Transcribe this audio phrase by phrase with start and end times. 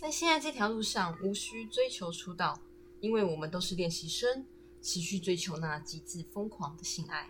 [0.00, 2.58] 在现在这条路上，无需追求出道，
[3.00, 4.46] 因为我们都是练习生，
[4.80, 7.28] 持续追求那极致疯狂的性爱。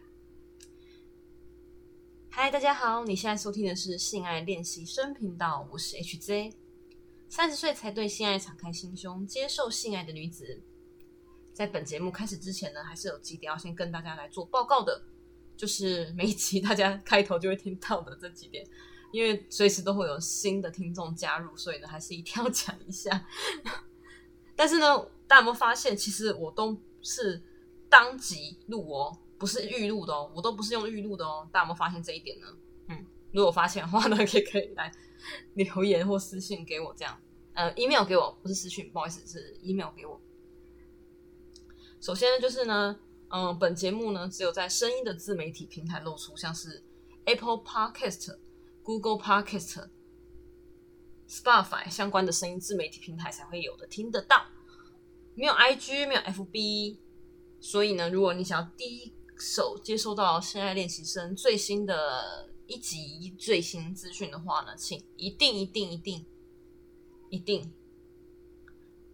[2.31, 6.53] 嗨，大家好，你现在收听的是性爱练习生频道，我是 HZ，
[7.29, 10.63] 三十岁才对性爱敞开心胸，接受性爱的女子。
[11.53, 15.03] 在本节目开始之前呢，还是有几点要先跟大家来做报告的，
[15.57, 18.65] 就是每一集大家开头就会听到的这几点。
[19.13, 23.27] 因为随时都会有新的听众加入，所以呢，还是一定要 讲一下。
[24.57, 27.43] 但是呢，大家有没有发现，其实我都是
[27.89, 31.49] 当即录哦，不是预录的哦，我都不是用预录的哦。
[31.51, 32.47] 大家有没有发现这一点呢？
[32.89, 34.93] 嗯，如果发现的话呢， 可以可以来
[35.55, 37.19] 留言或私信给我，这样
[37.55, 40.21] 呃，email 给我，不是私信，不好意思，是 email 给我。
[42.01, 46.83] 首先呢，就是呢，嗯，本节目呢，只有在声音的自媒体平台露出，像是
[47.25, 48.37] Apple Podcast。
[48.91, 49.87] Google Podcast、
[51.29, 54.45] Spotify 相关的声音自媒体平台才会有的听得到，
[55.37, 56.97] 没有 IG，没有 FB，
[57.61, 66.27] 所以呢，如果你想要第一手接收到现在练习生最新的一集最新资讯的话呢，请一定一定一定
[67.29, 67.73] 一定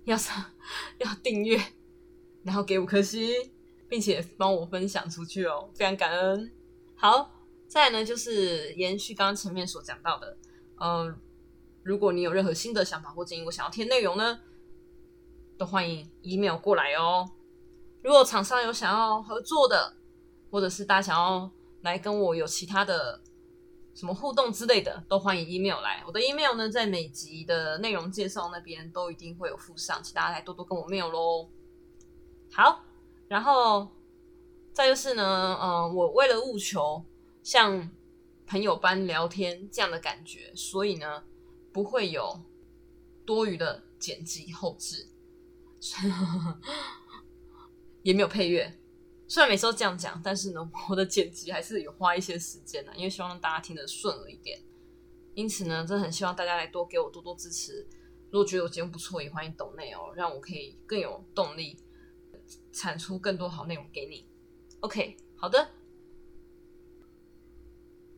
[0.07, 0.43] 要上
[0.97, 1.63] 要订阅，
[2.45, 3.53] 然后给五颗星，
[3.91, 6.51] 并且帮我分享出去哦，非常感恩。
[6.95, 7.36] 好。
[7.69, 10.37] 再呢，就是延续刚刚前面所讲到的，
[10.77, 11.15] 呃，
[11.83, 14.41] 如果你有任何新的想法或建议，我想要添内容呢，
[15.59, 17.29] 都欢迎 email 过来哦。
[18.03, 19.95] 如果厂商有想要合作的，
[20.51, 21.51] 或者是大家想要
[21.83, 23.21] 来跟我有其他的
[23.95, 26.05] 什么互动之类的，都欢迎 email 来。
[26.07, 31.51] 我的 email 呢，在每集的内容介绍那边都一定会有附上，请大家来多多跟我 mail 喽。
[32.53, 32.85] 好，
[33.27, 33.89] 然后
[34.73, 37.05] 再就是呢，嗯，我为了务求。
[37.47, 37.89] 像
[38.45, 41.23] 朋友般聊天这样的感觉，所以呢，
[41.73, 42.43] 不会有
[43.25, 45.09] 多余的剪辑后置，
[48.03, 48.77] 也没有配乐。
[49.29, 54.61] 虽然每次都这样讲，但是呢， 我的剪辑还是有花一些时间的，因为希望大家听得顺耳一点。
[55.37, 57.87] 因此呢，真的很希望大家来多给我多多支持。
[58.33, 61.79] 如果觉得我节目不错，也欢迎抖内哦，让我可以更有动力
[62.73, 64.27] 产出更多好内容给你。
[64.81, 65.76] OK，好的。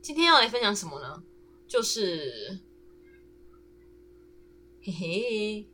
[0.01, 1.23] 今天要来分享什么呢？
[1.67, 2.61] 就是，
[4.83, 5.69] 嘿嘿，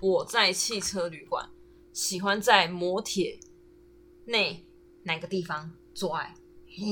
[0.00, 1.48] 我在汽车旅馆
[1.92, 3.40] 喜欢在摩铁
[4.26, 4.66] 内
[5.04, 6.34] 哪个地方做爱？
[6.66, 6.84] 嘿，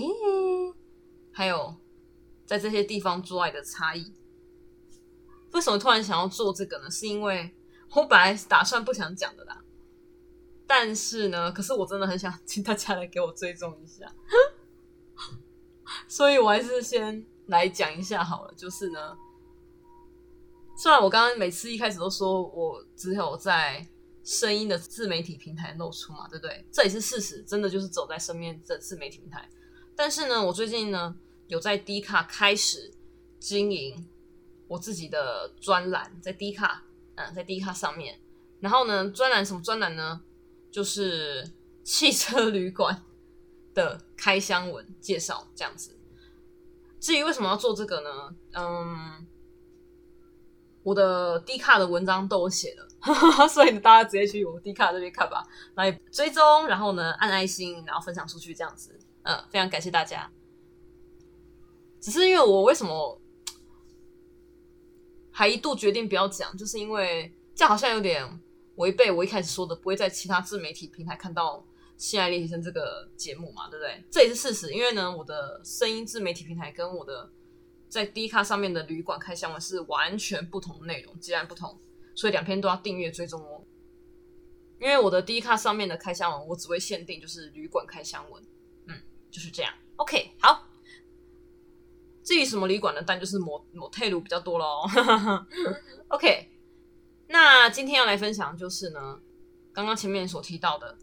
[1.32, 1.76] 还有
[2.46, 4.14] 在这些地方做爱的差异。
[5.52, 6.90] 为什么突然想要做这个呢？
[6.90, 7.54] 是因为
[7.90, 9.62] 我本来打算不想讲的啦，
[10.66, 14.10] 但是呢，可是我真的很想请大家来给我追踪一下。
[16.08, 18.54] 所以我还是先来讲一下好了。
[18.56, 19.16] 就是呢，
[20.76, 23.86] 虽然我刚刚每次一开始都说我只有在
[24.22, 26.64] 声音的自媒体平台露出嘛，对不对？
[26.72, 29.48] 这也是事实，真的就是走在身边的自媒体平台。
[29.96, 31.14] 但是呢，我最近呢
[31.48, 32.92] 有在 D 卡开始
[33.38, 34.08] 经营
[34.66, 36.82] 我自己的专栏，在 D 卡，
[37.16, 38.18] 嗯，在 D 卡上面。
[38.60, 40.22] 然后呢，专栏什么专栏呢？
[40.70, 41.48] 就是
[41.84, 43.02] 汽车旅馆。
[43.74, 45.98] 的开箱文介绍这样子，
[47.00, 48.34] 至于为什么要做这个呢？
[48.52, 49.26] 嗯，
[50.82, 52.88] 我的 D 卡的文章都有写了，
[53.48, 58.98] 所以大家直接去我 D 卡这边看吧，来追踪，然后呢按爱心，然后分享出去这样子。
[59.24, 60.30] 嗯，非常感谢大家。
[62.00, 63.20] 只是因为我为什么
[65.30, 68.40] 还一度决定不要讲，就是因为这好像有点
[68.76, 71.66] 违背我一开始说的，不会在其他自媒体平台看到。
[71.96, 74.04] 性爱练习生这个节目嘛，对不对？
[74.10, 77.30] 这也是事实，因为呢，我的声音自媒体平台跟我的
[77.88, 81.78] 在 D 卡上面的旅馆开箱文是完全不同的内容，截然不同，
[82.14, 83.62] 所以两篇都要订阅追踪哦。
[84.80, 88.42] 因为我的 D 卡上面的开箱文，我只会限定就是旅馆开箱文，
[88.86, 88.94] 嗯，
[89.30, 89.72] 就是这样。
[89.96, 90.66] OK，好。
[92.24, 93.02] 至于什么旅馆呢？
[93.06, 94.82] 但就是某某泰鲁比较多喽。
[96.08, 96.48] OK，
[97.28, 99.20] 那今天要来分享就是呢，
[99.72, 100.98] 刚刚前面所提到的。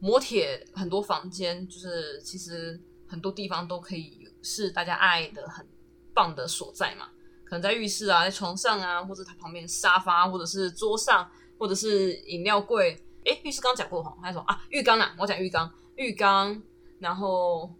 [0.00, 5.64] 磨铁很多房间，就是其实很多地方都可以是大家爱的很
[6.12, 7.08] 棒的所在嘛。
[7.44, 12.96] 可能在浴室啊，在床上啊，或者它旁边沙发，或者是桌上，或者是饮料柜。
[13.24, 14.62] 哎，浴室刚讲过哈，还有什么啊？
[14.70, 16.62] 浴缸啊，我讲浴缸，浴缸，
[16.98, 17.70] 然后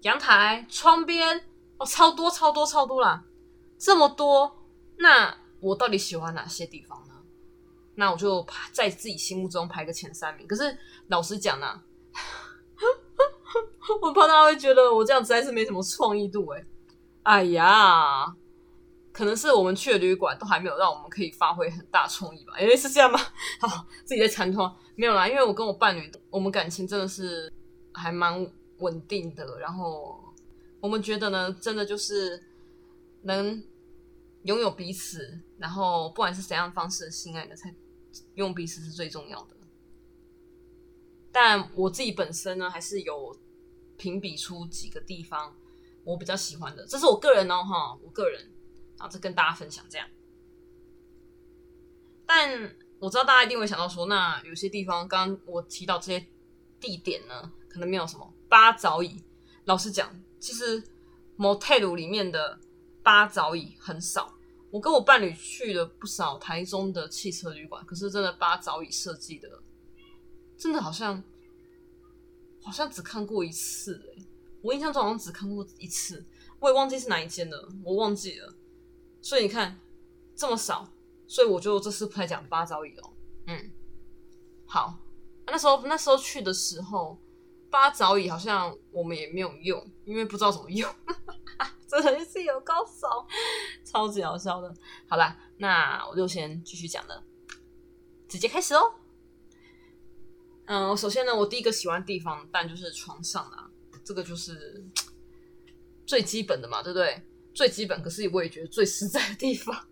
[0.00, 1.44] 阳台、窗边，
[1.76, 3.24] 哦，超多超多超多啦，
[3.78, 4.64] 这么多，
[4.96, 7.21] 那我到底喜欢哪些地方呢？
[7.94, 10.46] 那我就排在自己心目中排个前三名。
[10.46, 10.76] 可是
[11.08, 11.80] 老实讲呢，
[14.00, 16.64] 我怕大家会觉得我这样实在是没什么创意度哎。
[17.24, 18.34] 哎呀，
[19.12, 22.54] 可能是我们去的旅馆都还没有让我们可以发挥很大创意吧？
[22.54, 23.20] 诶，是这样吗？
[23.60, 27.52] 好，自己在参透没有啦，因为我跟我伴侣，我们感情真的是
[27.92, 28.44] 还蛮
[28.78, 30.18] 稳定的，然后
[30.80, 32.42] 我们觉得呢，真的就是
[33.22, 33.62] 能
[34.44, 37.74] 拥有彼此，然后不管是怎样方式的性爱的，才
[38.34, 39.56] 用彼此是最重要的。
[41.30, 43.36] 但我自己本身呢，还是有
[43.96, 45.56] 评比出几个地方
[46.04, 48.50] 我比较喜欢的，这是我个人哦，哈，我个人。
[48.98, 50.06] 然后跟大家分享这样，
[52.24, 56.24] 但我知道大家一定会想到说，那有些地方，刚刚我提到这些
[56.78, 59.20] 地点呢，可能没有什么八早椅。
[59.64, 60.80] 老实讲，其实
[61.36, 62.60] motel 里面的
[63.02, 64.34] 八早椅很少。
[64.70, 69.62] 我跟我伴侣去了不少台中的汽车旅馆，可是真的八早椅设计的，
[70.56, 71.22] 真的好像
[72.62, 74.24] 好像只看过一次哎，
[74.62, 76.24] 我印象中好像只看过一次，
[76.58, 78.54] 我也忘记是哪一间了，我忘记了。
[79.20, 79.78] 所以你看
[80.34, 80.88] 这么少，
[81.26, 83.12] 所以我就这次不太讲八早椅哦。
[83.48, 83.70] 嗯，
[84.64, 84.98] 好，
[85.46, 87.18] 那时候那时候去的时候，
[87.68, 90.90] 八早椅好像我们也没有用，因为不知道怎么用，
[92.00, 93.06] 真的是有高手，
[93.84, 94.74] 超级好笑的。
[95.06, 97.22] 好啦，那我就先继续讲了，
[98.26, 98.94] 直接开始哦。
[100.64, 103.70] 嗯，首先呢，我第一个喜欢地方，但就是床上啦，
[104.02, 104.86] 这个就是
[106.06, 107.22] 最基本的嘛，对不对？
[107.52, 109.86] 最基本，可是我也觉得最实在的地方，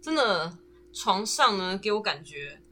[0.00, 0.56] 真的
[0.92, 2.62] 床上呢，给我感觉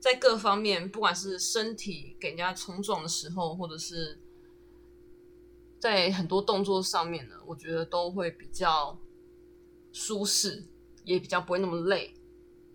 [0.00, 4.20] 在各方面，不管是身体给人家冲撞的时候，或者是
[5.82, 8.96] 在很多动作上面呢，我觉得都会比较
[9.92, 10.64] 舒适，
[11.04, 12.14] 也比较不会那么累。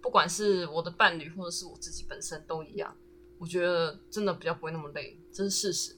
[0.01, 2.93] 不管是我的伴侣，或者是我自己本身都一样，
[3.37, 5.95] 我觉得真的比较不会那么累，这是事实。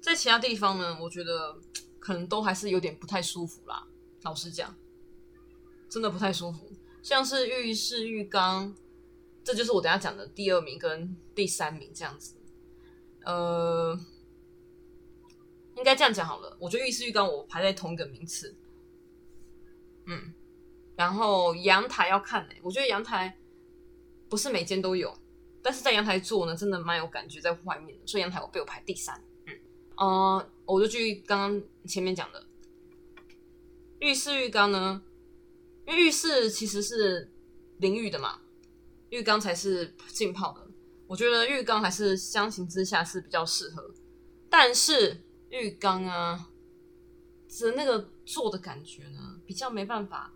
[0.00, 1.56] 在其他地方呢，我觉得
[2.00, 3.86] 可能都还是有点不太舒服啦。
[4.22, 4.74] 老实讲，
[5.88, 6.72] 真的不太舒服。
[7.04, 8.74] 像是浴室、浴缸，
[9.44, 12.34] 这就是我等下讲的第二名跟第三名这样子。
[13.24, 13.98] 呃，
[15.76, 16.56] 应该这样讲好了。
[16.60, 18.54] 我觉得浴室、浴缸我排在同一个名次。
[20.06, 20.32] 嗯，
[20.96, 23.36] 然后阳台要看诶，我觉得阳台
[24.28, 25.16] 不是每间都有，
[25.62, 29.18] 但是在阳台做呢，真的蛮有感觉在外面的，所以阳台我被我排第三。
[29.46, 29.58] 嗯
[29.96, 32.44] 呃，我就去刚刚前面讲的
[34.00, 35.02] 浴室浴缸呢，
[35.86, 37.30] 因为浴室其实是
[37.78, 38.40] 淋浴的嘛，
[39.10, 40.63] 浴缸才是浸泡的。
[41.06, 43.94] 我觉得浴缸还是相形之下是比较适合，
[44.48, 46.50] 但是浴缸啊，
[47.60, 50.32] 的那个做的感觉呢，比较没办法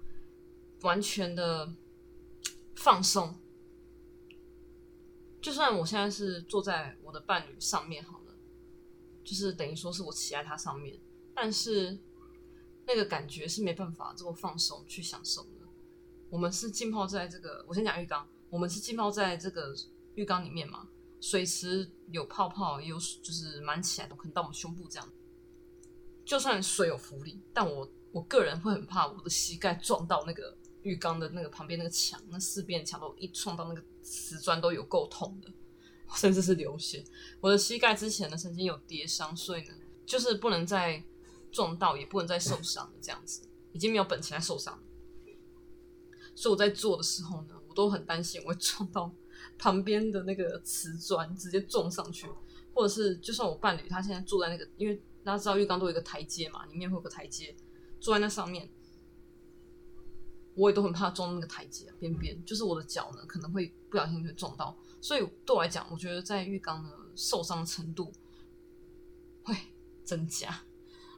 [0.83, 1.73] 完全的
[2.77, 3.39] 放松。
[5.41, 8.25] 就算我现在是坐在我的伴侣上面好了。
[9.25, 10.99] 就是等于说是我骑在它上面，
[11.35, 11.99] 但是
[12.87, 15.69] 那个感觉是没办法这么放松去享受的。
[16.31, 19.77] 我们是浸泡在这个，我先讲浴缸，我们是浸泡在这个
[20.19, 20.89] 浴缸里面嘛，
[21.21, 25.09] 水池有泡泡，有就是满起来的，可能到我们胸部这样。
[26.25, 35.49] 就算水有浮力，但我我个人会很怕我的膝盖撞到那个浴缸的那个旁边那个墙，那四边墙都一撞到那个瓷砖都有够痛的。
[36.17, 37.05] 甚至是流血，
[37.39, 39.75] 我的膝盖之前呢曾经有跌伤，所以呢
[40.07, 41.05] 就是不能再
[41.53, 44.83] 撞到，也不能再受伤了，这样子已经没有本钱来受伤。
[46.35, 49.13] 所以我在做的时候呢，我都很担心我会撞到
[49.59, 52.29] 旁边的那个瓷砖，直接撞上去，
[52.75, 57.55] 或者是就算我伴侣他现在坐在那个，因为大家知道浴缸都有一个台阶嘛，里面会有个台阶，
[58.01, 58.71] 坐在那上面，
[60.55, 64.77] 我也都很怕撞那个台阶边边，就是我的脚呢可能会不小心会撞到。
[65.01, 68.13] 所以对我来讲，我觉得在浴缸的受伤程度
[69.43, 69.55] 会
[70.05, 70.63] 增加。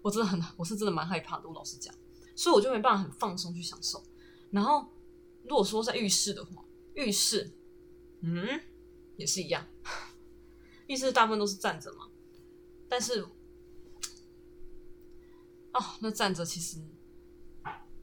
[0.03, 1.47] 我真的很，我是真的蛮害怕的。
[1.47, 1.95] 我老实讲，
[2.35, 4.03] 所以我就没办法很放松去享受。
[4.51, 4.87] 然后，
[5.45, 7.51] 如果说在浴室的话，浴室，
[8.21, 8.61] 嗯，
[9.17, 9.67] 也是一样。
[10.89, 12.09] 浴室大部分都是站着嘛，
[12.89, 13.23] 但是，
[15.73, 16.81] 哦，那站着其实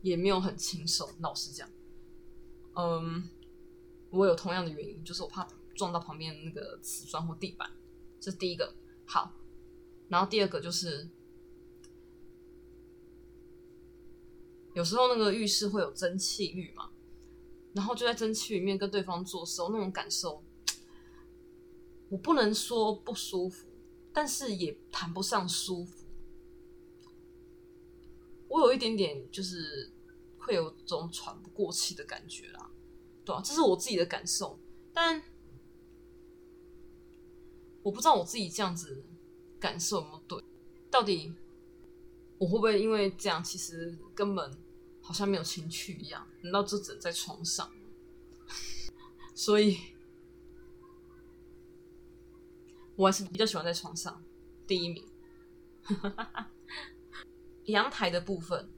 [0.01, 1.09] 也没有很轻松。
[1.19, 1.69] 老实讲，
[2.75, 3.29] 嗯，
[4.09, 5.47] 我有同样的原因，就是我怕。
[5.77, 7.69] 撞到旁边那个瓷砖或地板，
[8.19, 8.74] 这是第一个。
[9.05, 9.31] 好，
[10.09, 11.07] 然后第二个就是，
[14.74, 16.89] 有时候那个浴室会有蒸汽浴嘛，
[17.77, 20.43] 然后就在蒸汽里面跟对方做的时候，那种感受，
[22.10, 23.67] 我不能说不舒服，
[24.12, 26.05] 但是也谈不上舒服。
[28.48, 29.91] 我有一点点就是
[30.39, 32.72] 会有种喘不过气的感觉啦，
[33.24, 34.60] 对啊，这是我自己的感受，
[34.91, 35.22] 但。
[37.84, 39.01] 我不知道我自己这样子
[39.62, 40.43] 感受有没有对，
[40.91, 41.34] 到底
[42.38, 44.51] 我会不会因为这样，其实根本
[45.07, 46.27] 好像没有情趣一样？
[46.41, 47.71] 难道就只能在床上？
[49.33, 49.77] 所以，
[52.97, 54.21] 我还是比较喜欢在床上
[54.67, 55.07] 第一名。
[57.67, 58.69] 阳台的部分，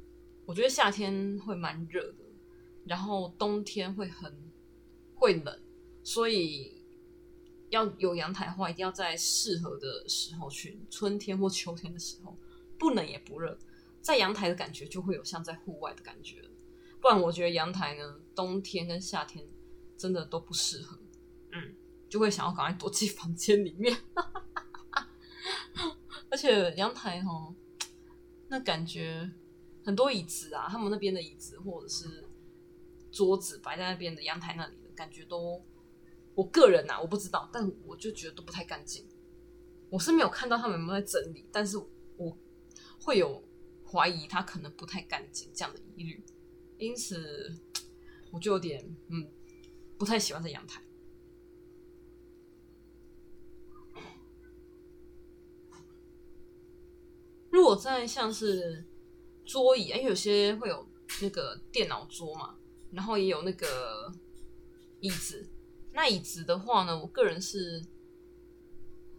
[0.46, 2.24] 我觉得夏天会蛮热的，
[2.86, 4.32] 然后冬天会很
[5.16, 5.60] 会冷，
[6.04, 6.84] 所以
[7.72, 12.38] 要有阳台的话，一定要在适合的时候去，春天或秋天的时候，
[12.78, 13.58] 不冷也不热，
[14.10, 16.42] 在阳台的感觉就会有像在户外的感觉。
[17.00, 19.48] 不然，我觉得阳台呢，冬天跟夏天
[19.96, 20.98] 真的都不适合，
[21.52, 21.76] 嗯，
[22.10, 23.96] 就会想要赶快躲进房间里面，
[26.32, 27.54] 而且阳台哈。
[28.48, 29.30] 那感觉
[29.86, 32.28] 很多椅子啊，他们那边的椅子或者是
[33.12, 35.64] 桌子摆在那边的阳台那里的感觉都，
[36.34, 39.08] 我个人呐我不知道，但我就觉得都不太干净。
[39.92, 41.78] 我是没有看到他们有没有在整理，但是
[42.18, 42.36] 我
[43.00, 43.44] 会有
[43.92, 46.24] 怀疑他可能不太干净这样的疑虑，
[46.78, 47.52] 因此
[48.32, 49.28] 我就有点嗯
[49.98, 50.82] 不太喜欢在阳台。
[57.50, 58.86] 如果在像是
[59.44, 60.88] 桌椅，因为有些会有
[61.22, 62.56] 那个电脑桌嘛，
[62.92, 64.14] 然后也有那个
[65.00, 65.50] 椅子。
[65.92, 67.84] 那椅子的话呢，我个人是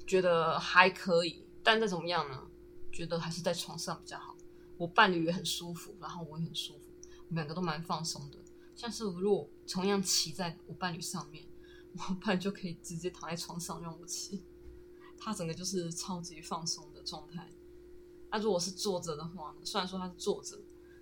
[0.07, 2.49] 觉得还可以，但再怎么样呢，
[2.93, 4.30] 觉得还是在床上比较好。
[4.81, 6.91] 我伴侣也很舒服，然后我也很舒服，
[7.29, 8.39] 我们两个都蛮放松的。
[8.75, 11.47] 像是如果同样骑在我伴侣上面，
[11.93, 14.43] 我伴侣就可以直接躺在床上让我骑，
[15.19, 17.53] 他整个就是超级放松的状态。
[18.31, 19.55] 那如果是坐着的话？
[19.63, 20.59] 虽然说他是坐着，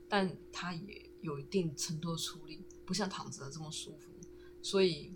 [0.09, 4.11] 但他也有一定程度的出力，不像躺着的这么舒服。
[4.61, 5.15] 所以，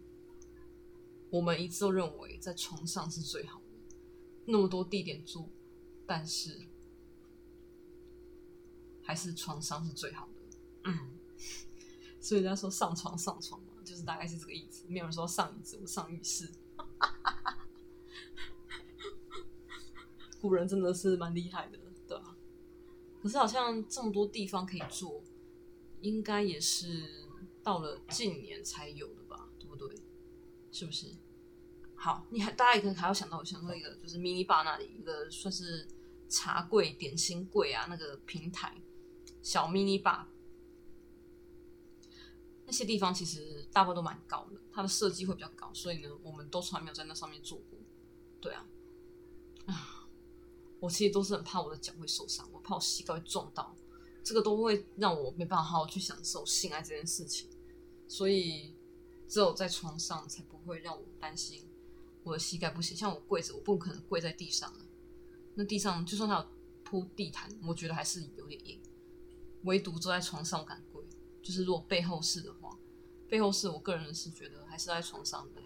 [1.31, 3.97] 我们一直都认为在床上是最好的。
[4.47, 5.49] 那么多地点坐，
[6.07, 6.61] 但是
[9.13, 10.57] 还是床上是最好的。
[10.85, 11.11] 嗯，
[12.19, 14.87] 所以人家说上床上床嘛，就是大概是这个意思。
[14.89, 16.51] 没有人说上椅子，我上浴室。
[20.41, 21.79] 古人真的是蛮厉害的。
[22.09, 22.37] 对吧
[23.23, 25.23] 可是好像这么多地方可以做，
[26.01, 27.27] 应该也是
[27.63, 29.89] 到了近年才有的吧，对不对？
[30.71, 31.15] 是不是？
[31.95, 35.87] 好，你还大家也可能还要想到我想到一个就是 mini bar 那里一个算是
[36.29, 38.77] 茶柜、点心柜啊，那个平台
[39.43, 40.25] 小 mini bar，
[42.65, 47.79] 那些地方其实大部分都蛮高的，它的设计会比较高，所以呢，我们都从来没有在那上面做过。
[48.41, 48.67] 对啊，
[49.67, 49.99] 啊。
[50.81, 53.73] 我其实都是很怕我的脚会受伤，我怕我膝盖会撞到，
[54.25, 57.49] 这个都会让我没办法好好去享受性爱这件事情。
[58.09, 58.75] 所以
[59.29, 61.65] 只有在床上才不会让我担心
[62.25, 62.97] 我的膝盖不行。
[62.97, 64.75] 像我跪着，我不可能跪在地上
[65.55, 66.47] 那地上就算它有
[66.83, 68.82] 铺地毯，我觉得还是有点硬。
[69.65, 71.03] 唯独坐在床上我敢跪，
[71.43, 72.79] 就是如果背后是的话，
[73.29, 75.63] 背后是我个人是觉得还是在床上的。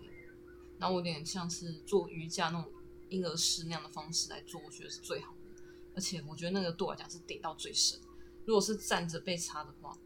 [0.79, 2.73] 然后我有点像是做瑜伽那种。
[3.09, 5.63] 婴儿式那样的方式来做，我觉得是最好的。
[5.95, 8.01] 而且我觉得那个对我来讲是顶到最深。
[8.45, 9.97] 如果是站着被插的话，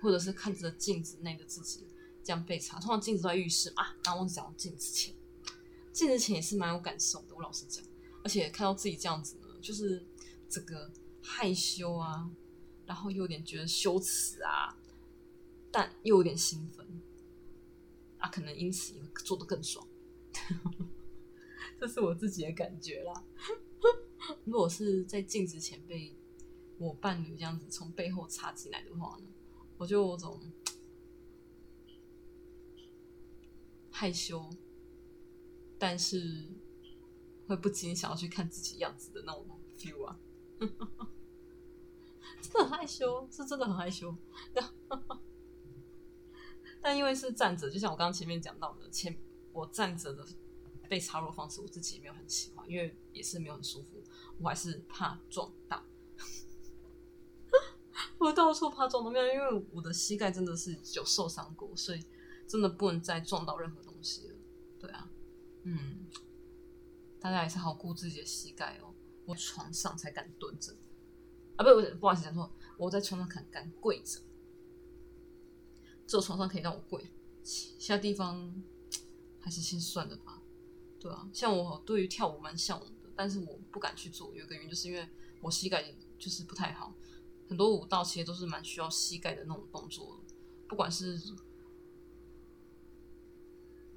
[0.00, 1.84] 或者是看着镜子内的自己
[2.22, 5.12] 这样被插，通常镜子都在浴室嘛，然后我讲镜子前，
[5.92, 7.34] 镜子前也是蛮有感受的。
[7.34, 7.84] 我老实讲，
[8.22, 10.06] 而且看到自己这样子呢，就是
[10.48, 10.88] 整个
[11.20, 12.30] 害羞啊，
[12.88, 14.74] 然后又有点觉得羞耻啊，
[15.70, 16.86] 但又有点兴奋
[18.16, 19.86] 啊，可能因此也做的更爽。
[21.78, 23.24] 这是我自己的感觉啦。
[24.46, 26.16] 如果是在镜子前被
[26.78, 29.26] 我伴侣这样子从背后插进来的话呢，
[29.76, 30.40] 我就有种
[33.90, 34.48] 害羞，
[35.78, 36.48] 但是
[37.46, 40.18] 会不禁想要去看自己样子的那种 feel 啊。
[42.54, 44.14] 很害羞，是真的很害羞。
[46.80, 49.16] 但因为是站着，就像我刚刚前面讲到的，前
[49.52, 50.26] 我站着的。
[50.88, 54.02] 被插入方式，我自己也没有很喜欢，因为也是没有很舒服，
[54.40, 55.84] 我还是怕撞到。
[58.16, 62.02] 我到处怕撞到，因为因为我的膝盖真的是有受伤过，所以
[62.46, 64.34] 真的不能再撞到任何东西了。
[64.80, 65.10] 对啊，
[65.64, 66.06] 嗯，
[67.20, 68.94] 大家还是好顾自己的膝盖哦。
[69.26, 70.74] 我床上才敢蹲着，
[71.58, 74.20] 啊，不不，不好意思讲错，我在床上敢敢跪着，
[76.06, 77.04] 只有床上可以让我跪，
[77.42, 78.62] 其他地方
[79.40, 80.40] 还是先算了吧。
[81.00, 84.32] 对啊，像我对于跳舞蛮向往的，但是我不敢去做。
[84.34, 85.08] 有个原因就是因为
[85.40, 85.84] 我膝盖
[86.16, 86.94] 就是不太好，
[87.48, 90.20] 很多舞蹈其实都是蛮需要膝盖的那种动作，
[90.68, 91.20] 不管是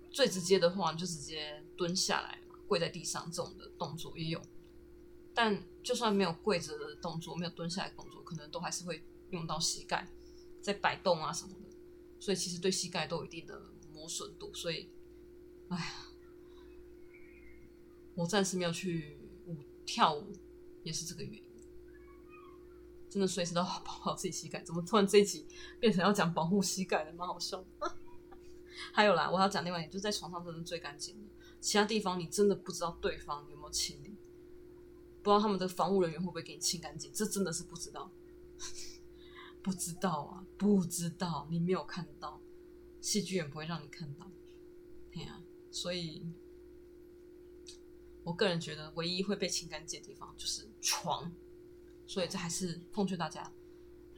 [0.10, 4.42] 最直接的话，就直接蹲下来跪在地上这种的动作也有。
[5.34, 10.08] 但就算没有跪着的动作，没有蹲下来动作，可能都还是会用到膝盖
[10.62, 11.70] 在摆动啊什么的，
[12.20, 13.62] 所以其实对膝盖都有一定的
[13.94, 14.54] 磨损度。
[14.54, 14.90] 所以，
[15.70, 15.94] 哎呀，
[18.16, 20.32] 我暂时没有去舞跳舞，
[20.84, 21.44] 也是这个原因。
[23.10, 24.62] 真的随时都要保护好自己膝盖。
[24.64, 25.46] 怎么突然这一集
[25.80, 27.12] 变成要讲保护膝盖了？
[27.14, 27.62] 蛮好笑。
[28.94, 31.28] 还有啦，我要讲另外一点，就是在床上真的最干净的，
[31.60, 34.11] 其他地方你真的不知道对方有没有清理，
[35.24, 38.12] 不知道他们的防务人员会不会给你清干净，这真的是不知道，
[39.62, 42.40] 不知道啊，不知道，你没有看到，
[43.00, 44.30] 戏剧也不会让你看到，
[45.12, 46.26] 对呀，所以，
[48.24, 51.32] 我个人觉得唯一会被清干净的地方就是床。
[52.08, 53.50] 所以这还是奉劝大家，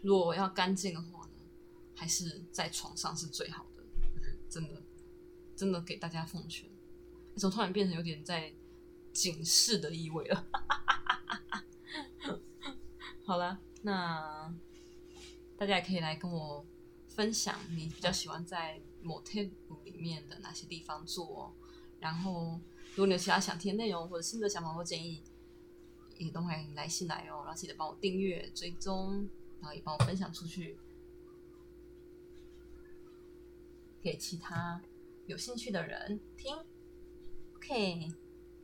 [0.02, 1.36] 如果要干净的话呢，
[1.94, 3.84] 还是在床上是最好的。
[4.50, 4.82] 真的，
[5.56, 6.68] 真的给大家奉劝。
[7.36, 8.52] 怎么突然变成有点在
[9.12, 10.48] 警示的意味了？
[13.26, 14.54] 好了，那
[15.58, 16.66] 大家也可以来跟我
[17.08, 19.50] 分享，你比较喜欢在 motel
[19.84, 21.54] 里面的哪些地方做？
[22.00, 22.60] 然后，
[22.92, 25.24] 如果你有其他想听的内容或者新的想法或建议。
[26.20, 29.28] 也都欢迎来信来哦，然后记得帮我订阅、追踪，
[29.60, 30.78] 然后也帮我分享出去，
[34.00, 34.80] 给其他
[35.26, 36.56] 有兴趣的人听。
[37.56, 38.14] OK，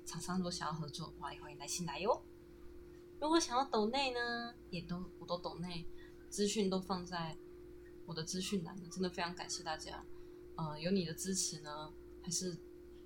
[0.06, 2.24] 厂商如果想要合作的话，也欢迎来信来哟。
[3.20, 5.86] 如果想要抖内呢，也都我都抖内，
[6.30, 7.38] 资讯都放在
[8.06, 8.90] 我的资讯栏了。
[8.90, 10.04] 真的非常感谢大家，
[10.56, 12.58] 呃，有你的支持呢，还是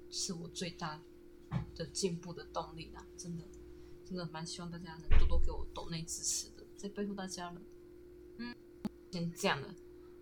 [0.10, 1.02] 是我最大
[1.76, 3.44] 的进步的动力啦，真的。
[4.06, 7.62] 真的蛮希望大家能多多给我抖内支持的，再拜托大家了。
[8.38, 8.54] 嗯，
[9.10, 9.74] 先这样了，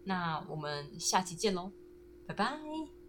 [0.05, 1.71] 那我们下期见喽，
[2.27, 3.00] 拜拜。